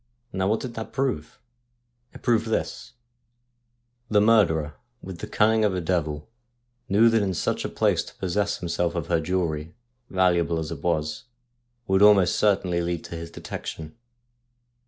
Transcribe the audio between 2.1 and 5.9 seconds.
It proved this: the murderer, with the cunning of a